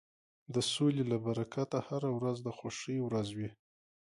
د 0.53 0.55
سولې 0.73 1.03
له 1.11 1.17
برکته 1.25 1.77
هره 1.87 2.09
ورځ 2.17 2.37
د 2.43 2.47
خوښۍ 2.57 2.97
ورځ 3.03 3.27
وي. 3.37 3.49